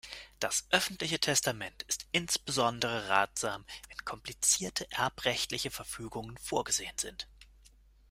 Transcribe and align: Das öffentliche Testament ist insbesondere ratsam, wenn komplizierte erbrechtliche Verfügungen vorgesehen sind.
Das 0.39 0.65
öffentliche 0.71 1.19
Testament 1.19 1.83
ist 1.83 2.07
insbesondere 2.11 3.07
ratsam, 3.09 3.67
wenn 3.87 4.03
komplizierte 4.03 4.91
erbrechtliche 4.91 5.69
Verfügungen 5.69 6.39
vorgesehen 6.39 6.97
sind. 6.97 7.27